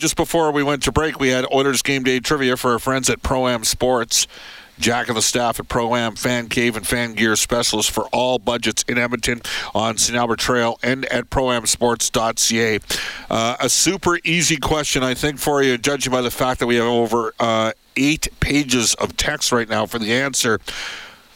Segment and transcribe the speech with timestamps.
[0.00, 3.10] Just before we went to break, we had Oilers game day trivia for our friends
[3.10, 4.28] at Pro Am Sports.
[4.78, 8.38] Jack and the staff at Pro Am Fan Cave and Fan Gear Specialists for all
[8.38, 9.42] budgets in Edmonton
[9.74, 10.16] on St.
[10.16, 12.78] Albert Trail and at proamsports.ca.
[13.28, 16.76] Uh, a super easy question, I think, for you, judging by the fact that we
[16.76, 20.60] have over uh, eight pages of text right now for the answer.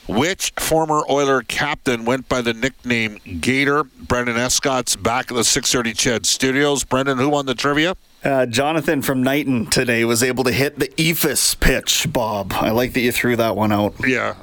[0.06, 3.82] Which former Oiler captain went by the nickname Gator?
[3.82, 6.84] Brendan Escott's back at the 630 Ched Studios.
[6.84, 7.96] Brendan, who won the trivia?
[8.24, 12.52] Uh, Jonathan from Knighton today was able to hit the eephus pitch, Bob.
[12.52, 13.94] I like that you threw that one out.
[14.06, 14.36] Yeah,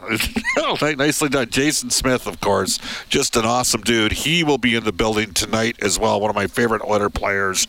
[0.81, 1.49] nicely done.
[1.49, 2.77] Jason Smith, of course,
[3.07, 4.11] just an awesome dude.
[4.11, 6.19] He will be in the building tonight as well.
[6.19, 7.67] One of my favorite Oiler players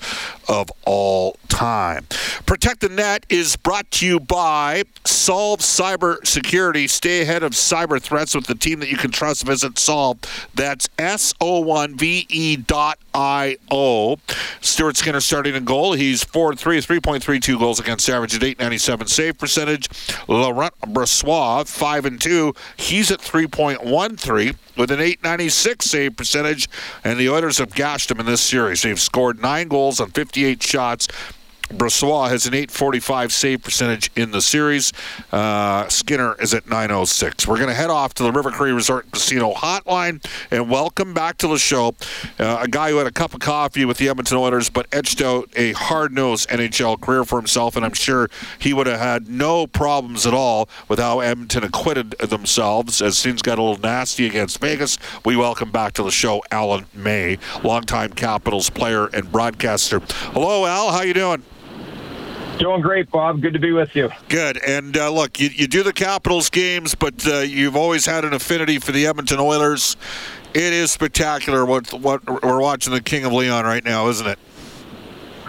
[0.49, 2.07] of all time.
[2.45, 6.89] Protect the Net is brought to you by Solve Cyber Security.
[6.89, 9.45] Stay ahead of cyber threats with the team that you can trust.
[9.47, 10.19] Visit Solve.
[10.57, 14.19] That's S O 1 V E dot I O.
[14.61, 15.93] Stuart Skinner starting in goal.
[16.01, 19.87] He's 4 3, 3.32 goals against average at 897 save percentage.
[20.29, 22.55] Laurent Brossoit, 5 and 2.
[22.79, 26.71] He's at 3.13 with an 896 save percentage.
[27.05, 28.81] And the Oilers have gashed him in this series.
[28.81, 31.07] They've scored nine goals on 58 shots.
[31.71, 34.93] Brossoit has an 845 save percentage in the series.
[35.31, 37.47] Uh, Skinner is at 906.
[37.47, 41.39] We're going to head off to the River Cree Resort Casino hotline and welcome back
[41.39, 41.95] to the show
[42.39, 45.23] uh, a guy who had a cup of coffee with the Edmonton Oilers but etched
[45.23, 48.29] out a hard nosed NHL career for himself, and I'm sure
[48.59, 53.43] he would have had no problems at all with how Edmonton acquitted themselves as things
[53.43, 54.99] got a little nasty against Vegas.
[55.25, 60.01] We welcome back to the show Alan May, longtime Capitals player and broadcaster.
[60.33, 60.91] Hello, Al.
[60.91, 61.45] How you doing?
[62.61, 63.41] Doing great, Bob.
[63.41, 64.11] Good to be with you.
[64.29, 64.63] Good.
[64.63, 68.35] And uh, look, you, you do the Capitals games, but uh, you've always had an
[68.35, 69.97] affinity for the Edmonton Oilers.
[70.53, 74.39] It is spectacular what what we're watching the King of Leon right now, isn't it?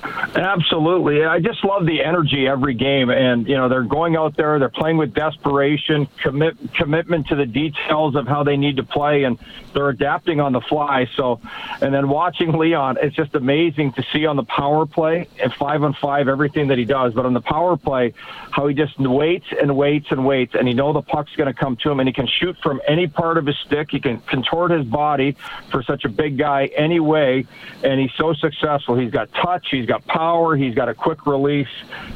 [0.04, 1.24] Absolutely.
[1.26, 3.10] I just love the energy every game.
[3.10, 7.46] And, you know, they're going out there, they're playing with desperation, commit, commitment to the
[7.46, 9.38] details of how they need to play, and
[9.74, 11.08] they're adapting on the fly.
[11.16, 11.40] So,
[11.82, 15.84] and then watching Leon, it's just amazing to see on the power play and five
[15.84, 17.14] on five everything that he does.
[17.14, 18.14] But on the power play,
[18.50, 21.60] how he just waits and waits and waits, and he know the puck's going to
[21.60, 23.92] come to him, and he can shoot from any part of his stick.
[23.92, 25.36] He can contort his body
[25.70, 27.46] for such a big guy anyway,
[27.84, 28.96] and he's so successful.
[28.96, 31.68] He's got touch, he's got power, he's got a quick release.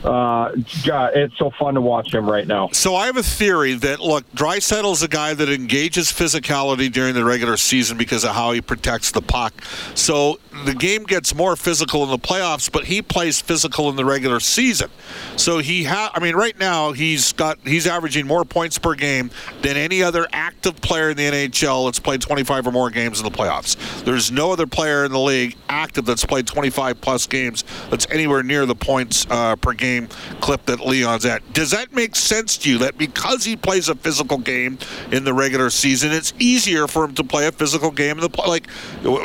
[0.03, 0.51] Uh,
[0.85, 2.69] God, it's so fun to watch him right now.
[2.71, 7.25] So I have a theory that look, Draisaitl's a guy that engages physicality during the
[7.25, 9.53] regular season because of how he protects the puck.
[9.93, 14.05] So the game gets more physical in the playoffs, but he plays physical in the
[14.05, 14.89] regular season.
[15.35, 19.31] So he ha- I mean, right now he's got he's averaging more points per game
[19.61, 23.25] than any other active player in the NHL that's played 25 or more games in
[23.25, 23.75] the playoffs.
[24.05, 28.43] There's no other player in the league active that's played 25 plus games that's anywhere
[28.43, 30.07] near the points uh, per game
[30.39, 31.53] clip that Leon's at.
[31.53, 32.77] Does that make sense to you?
[32.77, 34.77] That because he plays a physical game
[35.11, 38.41] in the regular season, it's easier for him to play a physical game in the
[38.47, 38.67] like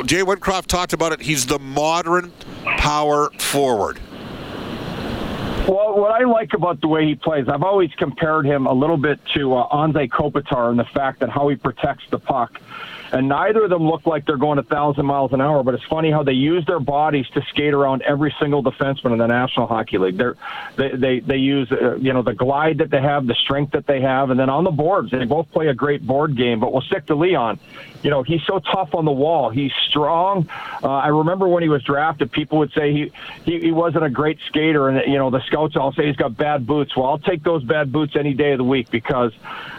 [0.05, 1.20] Jay Woodcroft talked about it.
[1.21, 2.31] He's the modern
[2.77, 3.99] power forward.
[5.67, 8.97] Well, what I like about the way he plays, I've always compared him a little
[8.97, 12.59] bit to uh, Anze Kopitar in the fact that how he protects the puck
[13.11, 15.63] and neither of them look like they're going a thousand miles an hour.
[15.63, 19.17] But it's funny how they use their bodies to skate around every single defenseman in
[19.17, 20.17] the National Hockey League.
[20.17, 20.35] They're,
[20.77, 23.85] they they they use uh, you know the glide that they have, the strength that
[23.85, 26.59] they have, and then on the boards they both play a great board game.
[26.59, 27.59] But we'll stick to Leon.
[28.01, 29.49] You know he's so tough on the wall.
[29.49, 30.49] He's strong.
[30.81, 33.11] Uh, I remember when he was drafted, people would say he,
[33.45, 36.37] he he wasn't a great skater, and you know the scouts, I'll say he's got
[36.37, 36.95] bad boots.
[36.95, 39.33] Well, I'll take those bad boots any day of the week because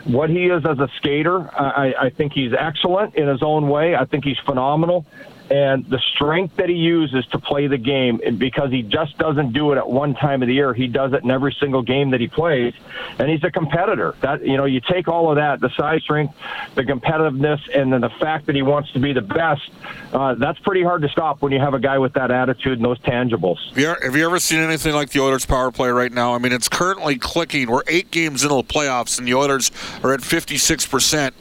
[0.05, 3.95] what he is as a skater, I, I think he's excellent in his own way.
[3.95, 5.07] I think he's phenomenal.
[5.51, 9.73] And the strength that he uses to play the game because he just doesn't do
[9.73, 12.23] it at one time of the year he does it in every single game that
[12.23, 12.73] he plays.
[13.19, 14.15] And he's a competitor.
[14.23, 16.35] That you know you take all of that the size strength
[16.75, 19.71] the competitiveness and then the fact that he wants to be the best
[20.15, 22.85] uh, that's pretty hard to stop when you have a guy with that attitude and
[22.85, 23.59] those tangibles.
[24.03, 26.35] Have you ever seen anything like the Oilers power play right now?
[26.35, 27.71] I mean it's currently clicking.
[27.71, 29.71] We're eight games into the playoffs and the Oilers
[30.03, 31.33] are at 56%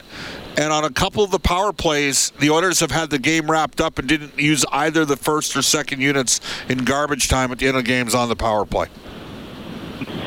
[0.56, 3.80] and on a couple of the power plays, the Oilers have had the game wrapped
[3.80, 7.68] up and didn't use either the first or second units in garbage time at the
[7.68, 8.88] end of games on the power play.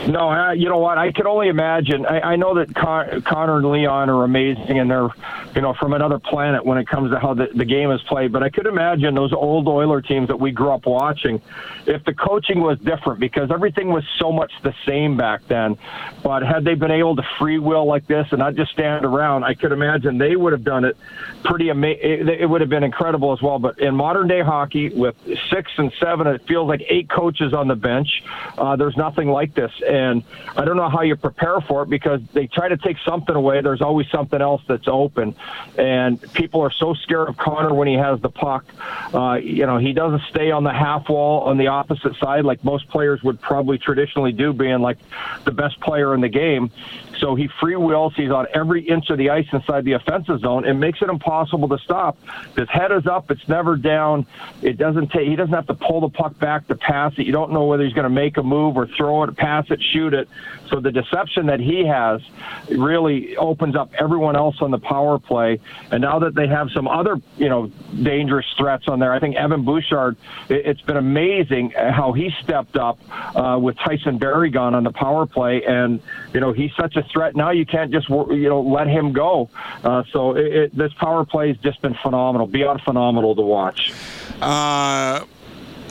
[0.08, 0.98] No, I, you know what?
[1.00, 2.06] I can only imagine.
[2.06, 5.10] I, I know that Con- Connor and Leon are amazing, and they're,
[5.56, 8.32] you know, from another planet when it comes to how the, the game is played.
[8.32, 11.42] But I could imagine those old Oiler teams that we grew up watching,
[11.88, 15.76] if the coaching was different, because everything was so much the same back then.
[16.24, 19.44] But had they been able to free will like this and not just stand around,
[19.44, 20.98] I could imagine they would have done it
[21.44, 22.04] pretty amazing.
[22.04, 23.58] It, it would have been incredible as well.
[23.58, 25.16] But in modern day hockey, with
[25.50, 28.24] six and seven, it feels like eight coaches on the bench.
[28.56, 32.48] Uh, there's nothing like this I don't know how you prepare for it because they
[32.48, 33.62] try to take something away.
[33.62, 35.36] There's always something else that's open,
[35.78, 38.66] and people are so scared of Connor when he has the puck.
[39.14, 42.64] Uh, you know, he doesn't stay on the half wall on the opposite side like
[42.64, 44.98] most players would probably traditionally do, being like
[45.44, 46.72] the best player in the game.
[47.20, 48.14] So he free wheels.
[48.16, 50.66] He's on every inch of the ice inside the offensive zone.
[50.66, 52.18] It makes it impossible to stop.
[52.56, 53.32] His head is up.
[53.32, 54.26] It's never down.
[54.62, 55.28] It doesn't take.
[55.28, 57.26] He doesn't have to pull the puck back to pass it.
[57.26, 59.82] You don't know whether he's going to make a move or throw it, pass it,
[59.82, 60.28] shoot it.
[60.70, 62.22] So the deception that he has
[62.70, 65.60] really opens up everyone else on the power play.
[65.92, 67.68] And now that they have some other, you know,
[68.04, 70.18] dangerous threats on there, I think Evan Bouchard.
[70.50, 73.00] It's been amazing how he stepped up
[73.36, 76.02] uh, with Tyson Barrie gone on the power play, and
[76.34, 77.52] you know he's such a threat now.
[77.52, 79.50] You can't just you know let him go.
[79.84, 83.94] Uh, so it, it, this power play has just been phenomenal, beyond phenomenal to watch.
[84.42, 85.26] Uh,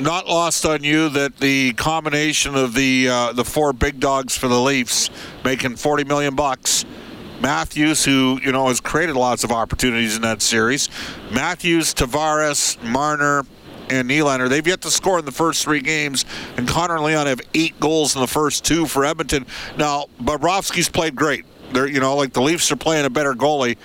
[0.00, 4.48] not lost on you that the combination of the uh, the four big dogs for
[4.48, 5.10] the Leafs
[5.44, 6.84] making 40 million bucks.
[7.40, 10.88] Matthews, who you know has created lots of opportunities in that series,
[11.30, 13.44] Matthews, Tavares, Marner,
[13.90, 14.48] and Nylander.
[14.48, 16.24] They've yet to score in the first three games,
[16.56, 19.46] and Connor and Leon have eight goals in the first two for Edmonton.
[19.76, 21.44] Now, Bobrovsky's played great.
[21.72, 23.76] They're you know like the Leafs are playing a better goalie,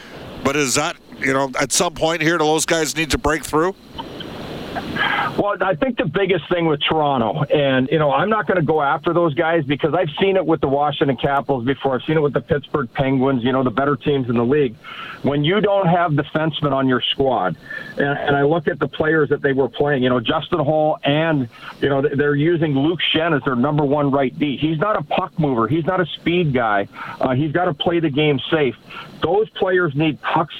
[0.44, 3.44] but is that you know at some point here do those guys need to break
[3.44, 3.76] through?
[4.74, 8.66] Well, I think the biggest thing with Toronto, and you know, I'm not going to
[8.66, 11.96] go after those guys because I've seen it with the Washington Capitals before.
[11.96, 13.44] I've seen it with the Pittsburgh Penguins.
[13.44, 14.76] You know, the better teams in the league.
[15.22, 17.56] When you don't have defensemen on your squad,
[17.98, 21.00] and, and I look at the players that they were playing, you know, Justin Holl,
[21.04, 21.48] and
[21.80, 24.58] you know, they're using Luke Schenn as their number one right D.
[24.58, 25.68] He's not a puck mover.
[25.68, 26.88] He's not a speed guy.
[27.20, 28.76] Uh, he's got to play the game safe.
[29.22, 30.56] Those players need pucks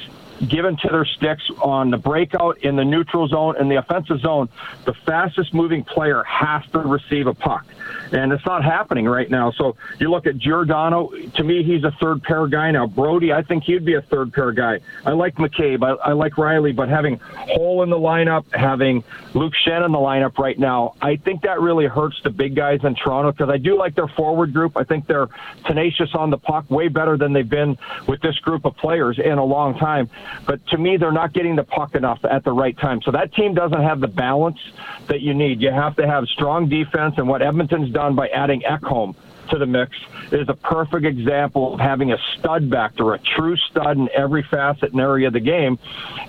[0.48, 4.50] given to their sticks on the breakout in the neutral zone and the offensive zone,
[4.86, 7.66] the fastest moving player has to receive a puck
[8.12, 9.52] and it's not happening right now.
[9.52, 11.10] So you look at Giordano.
[11.36, 12.88] To me, he's a third pair guy now.
[12.88, 14.80] Brodie, I think he'd be a third pair guy.
[15.06, 15.84] I like McCabe.
[15.84, 19.04] I, I like Rielly, but having Holl in the lineup, having
[19.34, 22.80] Luke Schenn in the lineup right now, I think that really hurts the big guys
[22.84, 24.76] in Toronto because I do like their forward group.
[24.76, 25.28] I think they're
[25.66, 27.78] tenacious on the puck, way better than they've been
[28.08, 30.10] with this group of players in a long time.
[30.46, 33.02] But to me, they're not getting the puck enough at the right time.
[33.02, 34.60] So that team doesn't have the balance
[35.08, 35.62] that you need.
[35.62, 39.16] You have to have strong defense, and what Edmonton's done by adding Ekholm
[39.50, 39.96] to the mix
[40.32, 44.44] is a perfect example of having a stud back there, a true stud in every
[44.44, 45.78] facet and area of the game.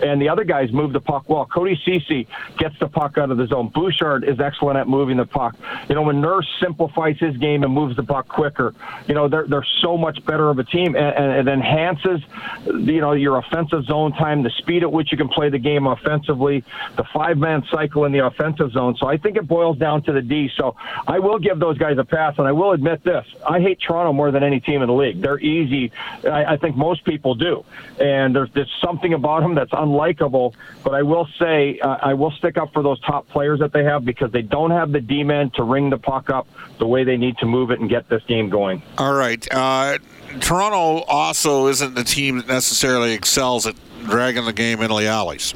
[0.02, 1.46] And the other guys move the puck well.
[1.46, 2.26] Cody Ceci
[2.58, 3.68] gets the puck out of the zone.
[3.68, 5.56] Bouchard is excellent at moving the puck.
[5.88, 8.74] You know, when Nurse simplifies his game and moves the puck quicker,
[9.06, 12.20] you know, they're, they're so much better of a team and, and it enhances,
[12.66, 15.86] you know, your offensive zone time, the speed at which you can play the game
[15.86, 16.64] offensively,
[16.96, 18.96] the five man cycle in the offensive zone.
[18.98, 20.50] So I think it boils down to the D.
[20.56, 23.09] So I will give those guys a pass and I will admit this.
[23.46, 25.20] I hate Toronto more than any team in the league.
[25.20, 25.92] They're easy.
[26.24, 27.64] I, I think most people do.
[27.98, 30.54] And there's, there's something about them that's unlikable.
[30.82, 33.84] But I will say, uh, I will stick up for those top players that they
[33.84, 36.46] have because they don't have the D men to ring the puck up
[36.78, 38.82] the way they need to move it and get this game going.
[38.98, 39.46] All right.
[39.52, 39.98] Uh,
[40.40, 43.74] Toronto also isn't the team that necessarily excels at
[44.04, 45.54] dragging the game into the alleys.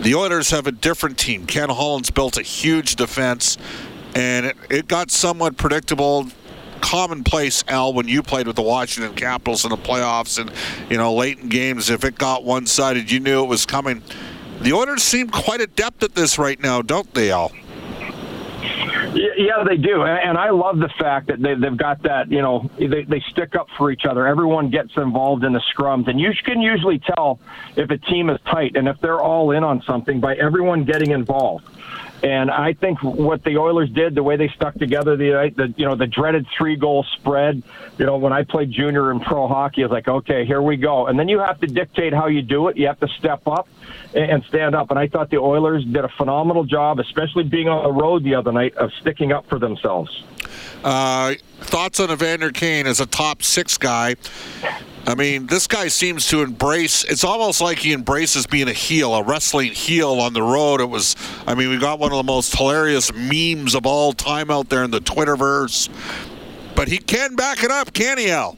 [0.00, 1.44] The Oilers have a different team.
[1.46, 3.58] Ken Holland's built a huge defense,
[4.14, 6.28] and it, it got somewhat predictable
[6.78, 10.50] commonplace, Al, when you played with the Washington Capitals in the playoffs and,
[10.90, 14.02] you know, late in games, if it got one sided, you knew it was coming.
[14.60, 17.52] The Oilers seem quite adept at this right now, don't they, Al?
[19.14, 22.30] Yeah, they do, and I love the fact that they, they've got that.
[22.30, 24.26] You know, they, they stick up for each other.
[24.26, 27.40] Everyone gets involved in the scrums, and you can usually tell
[27.76, 31.12] if a team is tight and if they're all in on something by everyone getting
[31.12, 31.66] involved.
[32.22, 35.86] And I think what the Oilers did, the way they stuck together, the, the you
[35.86, 37.62] know the dreaded three goal spread.
[37.96, 40.76] You know, when I played junior in pro hockey, I was like, okay, here we
[40.76, 41.06] go.
[41.06, 42.76] And then you have to dictate how you do it.
[42.76, 43.68] You have to step up
[44.14, 44.90] and stand up.
[44.90, 48.34] And I thought the Oilers did a phenomenal job, especially being on the road the
[48.34, 50.24] other night, of sticking up for themselves.
[50.82, 54.16] Uh, thoughts on Evander Kane as a top six guy?
[55.06, 57.04] I mean, this guy seems to embrace.
[57.04, 60.80] It's almost like he embraces being a heel, a wrestling heel on the road.
[60.80, 61.16] It was.
[61.46, 64.84] I mean, we got one of the most hilarious memes of all time out there
[64.84, 65.88] in the Twitterverse.
[66.74, 68.56] But he can back it up, can he, Al?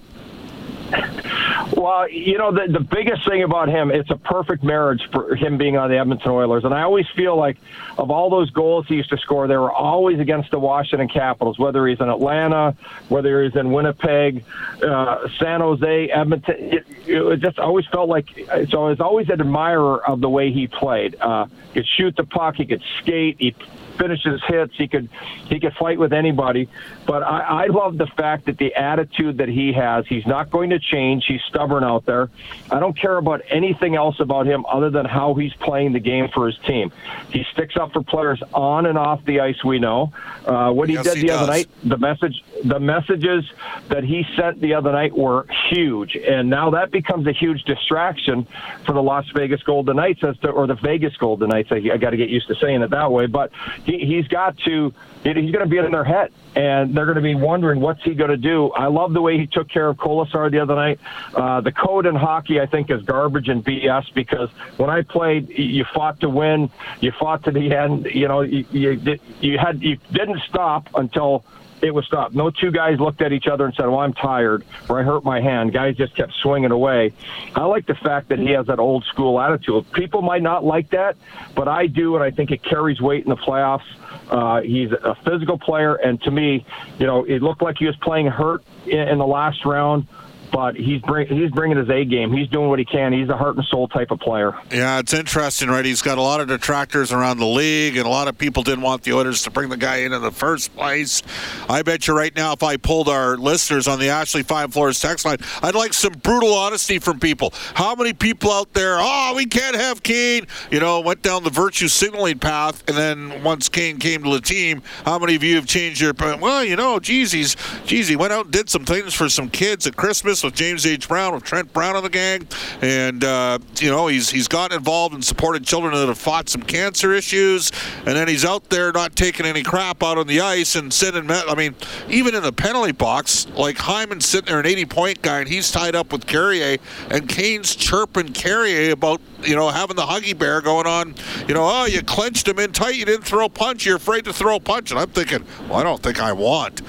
[1.76, 5.56] Well, you know, the, the biggest thing about him, it's a perfect marriage for him
[5.56, 6.64] being on the Edmonton Oilers.
[6.64, 7.58] And I always feel like
[7.96, 11.58] of all those goals he used to score, they were always against the Washington Capitals,
[11.58, 12.76] whether he's in Atlanta,
[13.08, 14.44] whether he's in Winnipeg,
[14.82, 16.56] uh, San Jose, Edmonton.
[16.58, 18.28] It, it just always felt like,
[18.68, 21.16] so I was always an admirer of the way he played.
[21.20, 23.54] Uh, he could shoot the puck, he could skate, he
[24.00, 24.74] finish his hits.
[24.76, 25.08] He could
[25.48, 26.68] he could fight with anybody.
[27.06, 30.06] But I, I love the fact that the attitude that he has.
[30.06, 31.24] He's not going to change.
[31.26, 32.30] He's stubborn out there.
[32.70, 36.28] I don't care about anything else about him other than how he's playing the game
[36.32, 36.92] for his team.
[37.30, 39.62] He sticks up for players on and off the ice.
[39.64, 40.12] We know
[40.46, 41.42] uh, what he yes, did he the does.
[41.42, 41.68] other night.
[41.84, 43.44] The message, the messages
[43.88, 48.46] that he sent the other night were huge, and now that becomes a huge distraction
[48.86, 51.70] for the Las Vegas Golden Knights as to, or the Vegas Golden Knights.
[51.72, 53.50] I, I got to get used to saying it that way, but
[53.90, 54.92] he, he's got to.
[55.22, 58.14] He's going to be in their head, and they're going to be wondering what's he
[58.14, 58.70] going to do.
[58.70, 60.98] I love the way he took care of Kolesar the other night.
[61.34, 65.50] Uh, the code in hockey, I think, is garbage and BS because when I played,
[65.50, 66.70] you fought to win,
[67.00, 68.06] you fought to the end.
[68.06, 71.44] You know, you you, you had you didn't stop until
[71.82, 72.34] it was stopped.
[72.34, 75.24] No two guys looked at each other and said, "Well, I'm tired," or "I hurt
[75.24, 77.12] my hand." Guys just kept swinging away.
[77.54, 79.90] I like the fact that he has that old school attitude.
[79.92, 81.16] People might not like that,
[81.54, 83.82] but I do, and I think it carries weight in the playoffs.
[84.30, 86.64] Uh, he's a physical player, and to me,
[86.98, 90.06] you know, it looked like he was playing hurt in, in the last round.
[90.52, 92.32] But he's bring, he's bringing his A game.
[92.32, 93.12] He's doing what he can.
[93.12, 94.52] He's a heart and soul type of player.
[94.72, 95.84] Yeah, it's interesting, right?
[95.84, 98.82] He's got a lot of detractors around the league, and a lot of people didn't
[98.82, 101.22] want the Oilers to bring the guy in in the first place.
[101.68, 105.00] I bet you right now, if I pulled our listeners on the Ashley Five Floors
[105.00, 107.52] text line, I'd like some brutal honesty from people.
[107.74, 111.50] How many people out there, oh, we can't have Kane, you know, went down the
[111.50, 115.54] virtue signaling path, and then once Kane came to the team, how many of you
[115.56, 118.84] have changed your, well, you know, geez, he's, geez, he went out and did some
[118.84, 121.08] things for some kids at Christmas with James H.
[121.08, 122.46] Brown, with Trent Brown on the gang,
[122.80, 126.62] and uh, you know he's he's gotten involved and supported children that have fought some
[126.62, 130.74] cancer issues, and then he's out there not taking any crap out on the ice
[130.76, 131.30] and sitting.
[131.30, 131.74] I mean,
[132.08, 135.94] even in the penalty box, like Hyman's sitting there, an 80-point guy, and he's tied
[135.94, 136.78] up with Carrier,
[137.10, 141.14] and Kane's chirping Carrier about you know having the huggy bear going on.
[141.48, 144.24] You know, oh, you clenched him in tight, you didn't throw a punch, you're afraid
[144.24, 146.82] to throw a punch, and I'm thinking, well, I don't think I want.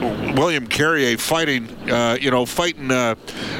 [0.00, 3.14] William Carrier fighting, uh, you know, fighting uh,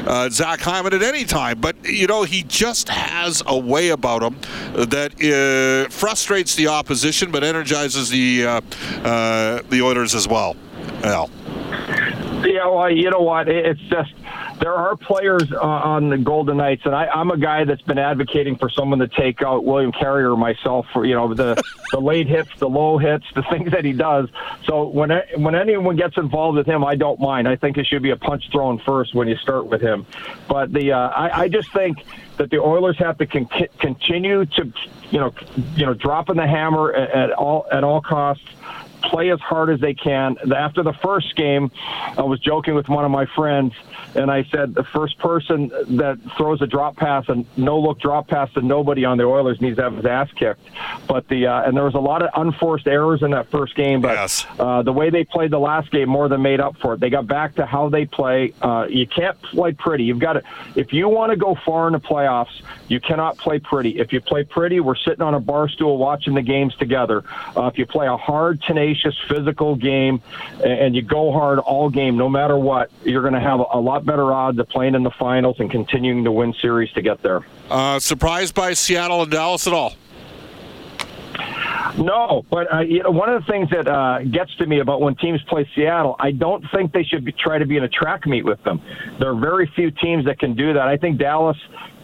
[0.07, 1.61] uh, Zach Hyman at any time.
[1.61, 4.39] But, you know, he just has a way about him
[4.75, 8.61] that uh, frustrates the opposition but energizes the, uh,
[9.03, 10.57] uh, the Oilers as well.
[11.03, 11.31] Al.
[12.45, 13.49] Yeah, well, you know what?
[13.49, 14.15] It's just
[14.61, 17.99] there are players uh, on the Golden Knights, and I, I'm a guy that's been
[17.99, 21.63] advocating for someone to take out William Carrier myself for you know the
[21.93, 24.29] the late hits, the low hits, the things that he does.
[24.65, 27.49] So when when anyone gets involved with him, I don't mind.
[27.49, 30.07] I think it should be a punch thrown first when you start with him.
[30.49, 31.99] But the uh, I, I just think
[32.37, 33.49] that the Oilers have to con-
[33.79, 34.73] continue to
[35.11, 35.33] you know
[35.77, 38.45] you know dropping the hammer at, at all at all costs
[39.03, 40.37] play as hard as they can.
[40.55, 41.71] After the first game,
[42.17, 43.75] I was joking with one of my friends,
[44.15, 48.29] and I said the first person that throws a drop pass and no look drop
[48.29, 50.61] pass to nobody on the Oilers needs to have his ass kicked.
[51.07, 54.01] But the uh, and there was a lot of unforced errors in that first game,
[54.01, 54.47] but yes.
[54.59, 57.01] uh, the way they played the last game more than made up for it.
[57.01, 58.53] They got back to how they play.
[58.61, 60.05] Uh, you can't play pretty.
[60.05, 60.43] You've got to
[60.75, 63.99] if you want to go far in the playoffs, you cannot play pretty.
[63.99, 67.25] If you play pretty, we're sitting on a bar stool watching the games together.
[67.57, 68.88] Uh, if you play a hard, tenacious
[69.29, 70.21] physical game
[70.65, 74.05] and you go hard all game, no matter what, you're going to have a lot
[74.05, 77.45] better odds of playing in the finals and continuing to win series to get there.
[77.71, 79.95] Uh, surprised by Seattle and Dallas at all?
[81.97, 85.01] No, but uh, you know, one of the things that uh, gets to me about
[85.01, 87.89] when teams play Seattle, I don't think they should be, try to be in a
[87.89, 88.81] track meet with them.
[89.19, 90.87] There are very few teams that can do that.
[90.87, 91.57] I think Dallas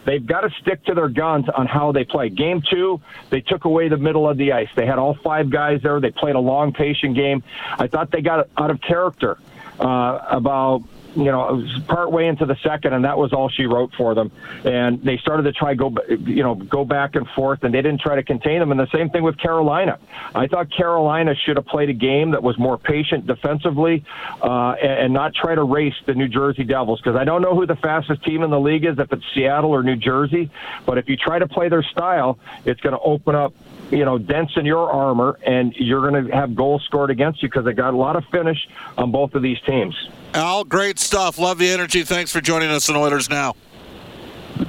[0.05, 2.29] they've got to stick to their guns on how they play.
[2.29, 4.69] Game two, they took away the middle of the ice.
[4.77, 6.01] They had all five guys there.
[6.01, 7.43] They played a long, patient game.
[7.79, 9.39] I thought they got out of character
[9.81, 10.83] uh, about
[11.17, 13.93] you know, it was part way into the second, and that was all she wrote
[13.97, 14.33] for them.
[14.65, 18.01] And they started to try go, you know, go back and forth, and they didn't
[18.01, 18.71] try to contain them.
[18.71, 19.99] And the same thing with Carolina.
[20.35, 24.05] I thought Carolina should have played a game that was more patient defensively,
[24.43, 27.55] uh, and, and not try to race the New Jersey Devils because I don't know
[27.55, 30.51] who the fastest team in the league is, if it's Seattle or New Jersey.
[30.87, 33.55] But if you try to play their style, it's going to open up
[33.91, 37.49] you know, dents in your armor, and you're going to have goals scored against you
[37.49, 38.67] because they got a lot of finish
[38.97, 39.95] on both of these teams.
[40.35, 41.39] Al, great stuff.
[41.39, 42.03] Love the energy.
[42.03, 43.55] Thanks for joining us in Oilers Now.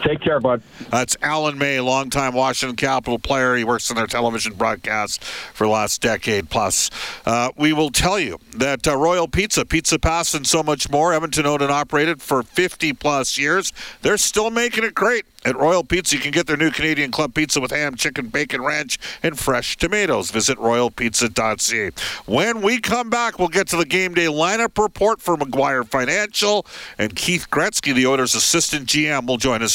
[0.04, 0.62] Take care, bud.
[0.89, 3.56] That's Alan May, longtime Washington Capital player.
[3.56, 6.89] He works in their television broadcast for the last decade plus.
[7.25, 11.13] Uh, we will tell you that uh, Royal Pizza, Pizza Pass, and so much more,
[11.13, 13.72] Edmonton owned and operated for 50 plus years.
[14.01, 15.25] They're still making it great.
[15.46, 18.63] At Royal Pizza, you can get their new Canadian Club pizza with ham, chicken, bacon,
[18.63, 20.32] ranch, and fresh tomatoes.
[20.32, 21.92] Visit royalpizza.ca.
[22.25, 26.65] When we come back, we'll get to the game day lineup report for McGuire Financial,
[26.98, 29.75] and Keith Gretzky, the Oilers' assistant GM, will join us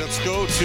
[0.00, 0.64] All let's go to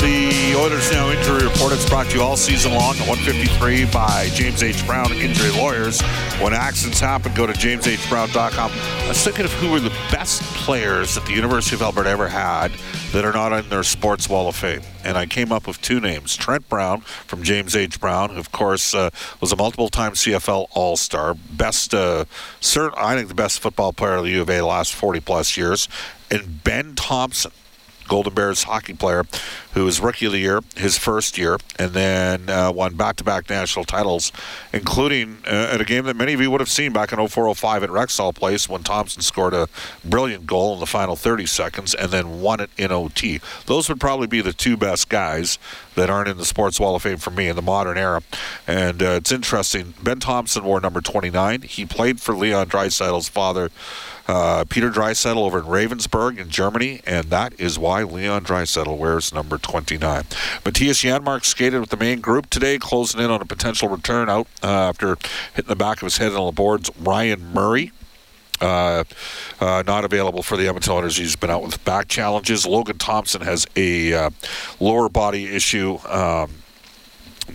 [0.00, 1.72] the Oilers Now injury report.
[1.72, 4.84] It's brought to you all season long at 153 by James H.
[4.86, 6.00] Brown Injury Lawyers.
[6.40, 8.70] When accidents happen, go to jameshbrown.com.
[8.72, 12.28] I was thinking of who were the best players that the University of Alberta ever
[12.28, 12.72] had
[13.12, 14.82] that are not in their Sports Wall of Fame.
[15.04, 16.36] And I came up with two names.
[16.36, 18.00] Trent Brown from James H.
[18.00, 21.34] Brown, who, of course, uh, was a multiple-time CFL All-Star.
[21.34, 22.24] Best, uh,
[22.96, 25.88] I think the best football player of the U of A last 40-plus years.
[26.30, 27.52] And Ben Thompson.
[28.08, 29.24] Golden Bears hockey player
[29.76, 33.84] who was Rookie of the Year his first year, and then uh, won back-to-back national
[33.84, 34.32] titles,
[34.72, 37.82] including uh, at a game that many of you would have seen back in 04-05
[37.82, 39.68] at Rexall Place when Thompson scored a
[40.02, 43.38] brilliant goal in the final 30 seconds and then won it in OT.
[43.66, 45.58] Those would probably be the two best guys
[45.94, 48.22] that aren't in the Sports Wall of Fame for me in the modern era.
[48.66, 49.92] And uh, it's interesting.
[50.02, 51.62] Ben Thompson wore number 29.
[51.62, 53.70] He played for Leon Draisaitl's father
[54.28, 59.32] uh, Peter Draisaitl over in Ravensburg in Germany, and that is why Leon Draisaitl wears
[59.32, 60.24] number 29.
[60.64, 64.46] Matthias Janmark skated with the main group today, closing in on a potential return out
[64.62, 65.16] uh, after
[65.54, 66.90] hitting the back of his head on the boards.
[66.98, 67.92] Ryan Murray.
[68.58, 69.04] Uh,
[69.60, 71.18] uh, not available for the Edmonton Oilers.
[71.18, 72.66] He's been out with back challenges.
[72.66, 74.30] Logan Thompson has a uh,
[74.80, 75.98] lower body issue.
[76.08, 76.50] Um,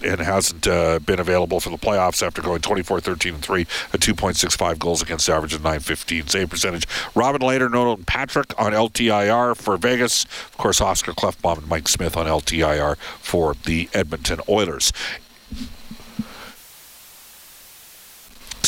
[0.04, 3.98] and hasn't uh, been available for the playoffs after going 24 13 and 3 a
[3.98, 9.78] 2.65 goals against average of 915 save percentage robin lehner nolan patrick on ltir for
[9.78, 14.92] vegas of course oscar klefbom and mike smith on ltir for the edmonton oilers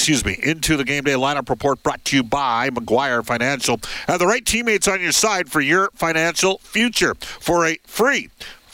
[0.04, 3.80] excuse me, into the game day lineup report brought to you by McGuire Financial.
[4.08, 7.15] Have the right teammates on your side for your financial future.
[7.15, 8.30] For a free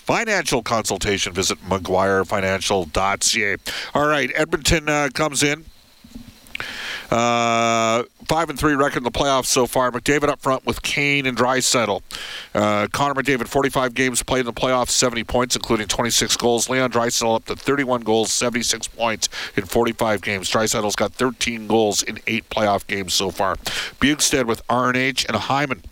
[0.10, 3.58] financial consultation, visit McGuireFinancial.ca.
[3.94, 5.66] All right, Edmonton uh, comes in.
[7.12, 9.92] Uh, five and three record in the playoffs so far.
[9.92, 12.02] McDavid up front with Kane and Draisaitl.
[12.56, 16.70] Uh, Connor McDavid, 45 games played in the playoffs, 70 points, including 26 goals.
[16.70, 20.50] Leon Draisaitl up to 31 goals, 76 points in 45 games.
[20.50, 23.58] Draisaitl's got 13 goals in eight playoff games so far.
[23.58, 25.84] Bjugstad with RNH and Hyman.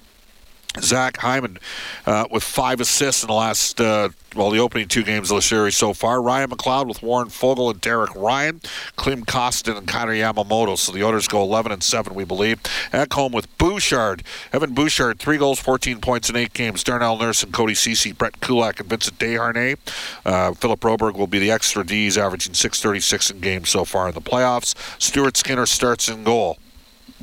[0.81, 1.59] Zach Hyman
[2.05, 5.41] uh, with five assists in the last, uh, well, the opening two games of the
[5.41, 6.21] series so far.
[6.21, 8.61] Ryan McLeod with Warren Foegele and Derek Ryan,
[8.95, 10.77] Klim Kostin and Connor Yamamoto.
[10.77, 12.61] So the Oilers go 11 and 7, we believe.
[12.91, 14.23] Ekholm with Bouchard.
[14.53, 16.83] Evan Bouchard, three goals, 14 points in eight games.
[16.83, 19.77] Darnell Nurse and Cody Ceci, Brett Kulak and Vincent Desharnais.
[20.25, 24.13] Uh, Philip Broberg will be the extra D's, averaging 636 in games so far in
[24.13, 24.75] the playoffs.
[25.01, 26.57] Stuart Skinner starts in goal.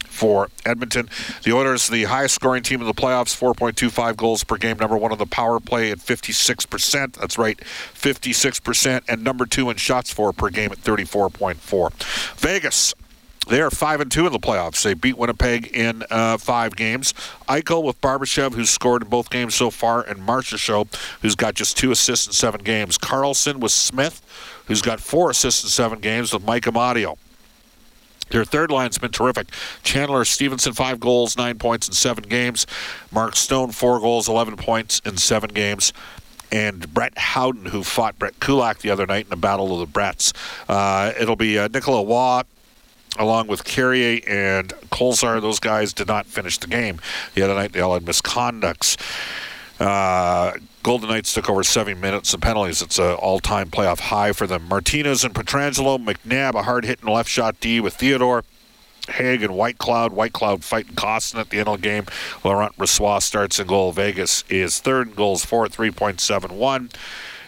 [0.07, 1.09] For Edmonton.
[1.43, 4.79] The Oilers, the highest scoring team in the playoffs, 4.25 goals per game.
[4.79, 7.15] Number one on the power play at 56%.
[7.15, 9.03] That's right, 56%.
[9.09, 11.93] And number two in shots for per game at 34.4.
[12.37, 12.95] Vegas.
[13.47, 14.83] They are five and two in the playoffs.
[14.83, 17.13] They beat Winnipeg in uh, five games.
[17.47, 21.77] Eichel with Barbashev, who's scored in both games so far, and Marchessault, who's got just
[21.77, 22.97] two assists in seven games.
[22.97, 24.23] Karlsson with Smith,
[24.67, 27.19] who's got four assists in seven games, with Mike Amadio.
[28.31, 29.49] Their third line's been terrific.
[29.83, 32.67] Chandler Stephenson, five goals, nine points in seven games.
[33.13, 35.93] Mark Stone, four goals, 11 points in seven games.
[36.51, 39.93] And Brett Howden, who fought Brett Kulak the other night in the Battle of the
[39.93, 40.33] Bretts.
[40.69, 42.43] Uh, it'll be uh, Nicolas Roy,
[43.19, 45.41] along with Carrier and Kolesar.
[45.41, 47.01] Those guys did not finish the game
[47.35, 47.73] the other night.
[47.73, 48.97] They all had misconducts.
[49.81, 52.83] Uh, Golden Knights took over seven minutes of penalties.
[52.83, 54.69] It's an all-time playoff high for them.
[54.69, 58.45] Martinez and Pietrangelo, McNabb, a hard-hitting left shot D with Theodore.
[59.09, 60.13] Hague and Whitecloud.
[60.13, 62.07] White Cloud fighting Kostin at the end of the game.
[62.43, 63.93] Laurent Brossoit starts in goal.
[63.93, 66.91] Vegas is third in goals for 3.71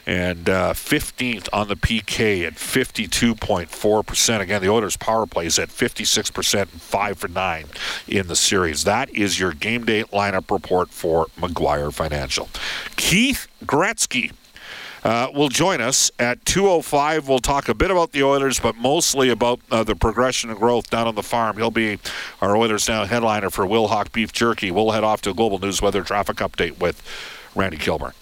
[0.06, 4.40] and uh, 15th on the PK at 52.4%.
[4.40, 7.64] Again, the Oilers' power play is at 56% and 5 for 9
[8.06, 8.84] in the series.
[8.84, 12.48] That is your game day lineup report for McGuire Financial.
[12.96, 14.32] Keith Gretzky.
[15.04, 17.28] Uh, will join us at 2:05.
[17.28, 20.90] We'll talk a bit about the Oilers, but mostly about uh, the progression and growth
[20.90, 21.56] down on the farm.
[21.58, 22.00] He'll be
[22.42, 24.72] our Oilers Now headliner for Wilhauk Beef Jerky.
[24.72, 27.04] We'll head off to a global news weather traffic update with
[27.54, 28.14] Randy Kilburn.